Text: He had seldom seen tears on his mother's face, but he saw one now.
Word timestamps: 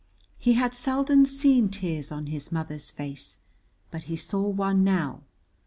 He 0.39 0.53
had 0.53 0.73
seldom 0.73 1.25
seen 1.25 1.69
tears 1.69 2.11
on 2.11 2.25
his 2.25 2.51
mother's 2.51 2.89
face, 2.89 3.37
but 3.91 4.05
he 4.05 4.15
saw 4.15 4.41
one 4.47 4.83
now. 4.83 5.21